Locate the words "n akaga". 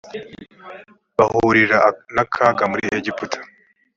2.13-2.63